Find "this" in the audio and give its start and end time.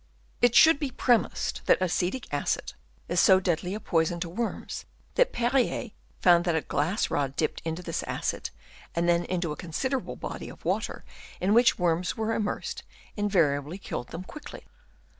7.83-8.01